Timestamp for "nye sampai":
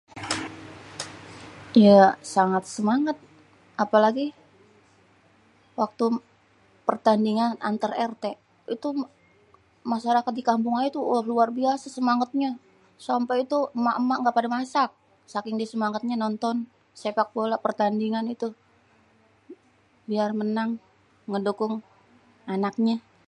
12.39-13.35